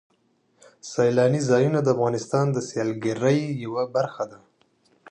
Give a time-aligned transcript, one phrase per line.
[0.91, 4.39] سیلاني ځایونه د افغانستان د سیلګرۍ یوه برخه ده.